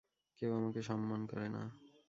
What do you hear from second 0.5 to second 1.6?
আমাকে সম্মান করে